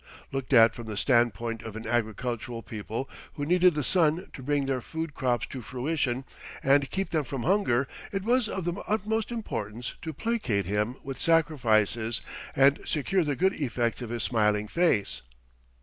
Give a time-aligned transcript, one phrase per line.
[0.31, 4.65] Looked at from the standpoint of an agricultural people who needed the sun to bring
[4.65, 6.25] their food crops to fruition
[6.63, 11.21] and keep them from hunger, it was of the utmost importance to placate him with
[11.21, 12.19] sacrifices
[12.55, 15.21] and secure the good effects of his smiling face.